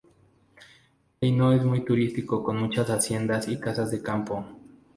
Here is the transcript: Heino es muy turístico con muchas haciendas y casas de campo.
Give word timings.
Heino 1.21 1.53
es 1.53 1.63
muy 1.63 1.85
turístico 1.85 2.43
con 2.43 2.57
muchas 2.57 2.87
haciendas 2.89 3.47
y 3.47 3.59
casas 3.59 3.91
de 3.91 4.01
campo. 4.01 4.43